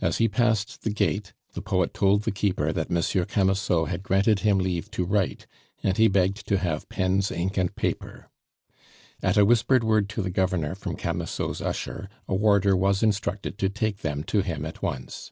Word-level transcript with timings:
As 0.00 0.16
he 0.16 0.26
passed 0.26 0.84
the 0.84 0.90
gate 0.90 1.34
the 1.52 1.60
poet 1.60 1.92
told 1.92 2.22
the 2.22 2.30
keeper 2.30 2.72
that 2.72 2.88
Monsieur 2.88 3.26
Camusot 3.26 3.88
had 3.90 4.02
granted 4.02 4.38
him 4.38 4.56
leave 4.56 4.90
to 4.92 5.04
write, 5.04 5.46
and 5.82 5.98
he 5.98 6.08
begged 6.08 6.48
to 6.48 6.56
have 6.56 6.88
pens, 6.88 7.30
ink, 7.30 7.58
and 7.58 7.76
paper. 7.76 8.30
At 9.22 9.36
a 9.36 9.44
whispered 9.44 9.84
word 9.84 10.08
to 10.08 10.22
the 10.22 10.30
Governor 10.30 10.74
from 10.74 10.96
Camusot's 10.96 11.60
usher 11.60 12.08
a 12.26 12.34
warder 12.34 12.74
was 12.74 13.02
instructed 13.02 13.58
to 13.58 13.68
take 13.68 13.98
them 13.98 14.24
to 14.24 14.40
him 14.40 14.64
at 14.64 14.80
once. 14.80 15.30